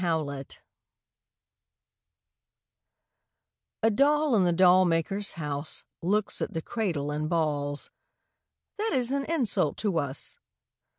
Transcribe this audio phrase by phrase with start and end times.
[0.01, 0.57] II THE DOLLS
[3.83, 7.91] A doll in the doll maker's house Looks at the cradle and balls:
[8.79, 10.39] 'That is an insult to us.'